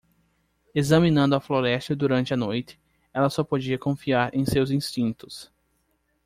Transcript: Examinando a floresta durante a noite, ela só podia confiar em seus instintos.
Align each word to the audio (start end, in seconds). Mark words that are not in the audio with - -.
Examinando 0.73 1.35
a 1.35 1.39
floresta 1.39 1.95
durante 1.95 2.33
a 2.33 2.35
noite, 2.35 2.79
ela 3.13 3.29
só 3.29 3.43
podia 3.43 3.77
confiar 3.77 4.33
em 4.33 4.43
seus 4.47 4.71
instintos. 4.71 5.51